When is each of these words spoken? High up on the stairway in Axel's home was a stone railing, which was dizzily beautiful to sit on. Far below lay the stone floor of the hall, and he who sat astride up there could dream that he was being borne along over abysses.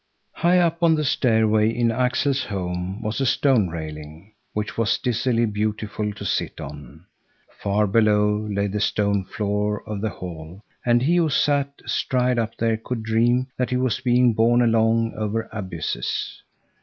High 0.33 0.57
up 0.57 0.81
on 0.81 0.95
the 0.95 1.03
stairway 1.05 1.69
in 1.69 1.91
Axel's 1.91 2.45
home 2.45 3.03
was 3.03 3.21
a 3.21 3.25
stone 3.27 3.67
railing, 3.69 4.33
which 4.51 4.75
was 4.75 4.97
dizzily 4.97 5.45
beautiful 5.45 6.11
to 6.13 6.25
sit 6.25 6.59
on. 6.59 7.05
Far 7.59 7.85
below 7.85 8.39
lay 8.49 8.65
the 8.65 8.79
stone 8.79 9.23
floor 9.25 9.87
of 9.87 10.01
the 10.01 10.09
hall, 10.09 10.63
and 10.83 11.03
he 11.03 11.17
who 11.17 11.29
sat 11.29 11.83
astride 11.85 12.39
up 12.39 12.57
there 12.57 12.77
could 12.77 13.03
dream 13.03 13.49
that 13.59 13.69
he 13.69 13.77
was 13.77 13.99
being 13.99 14.33
borne 14.33 14.63
along 14.63 15.13
over 15.15 15.47
abysses. 15.51 16.41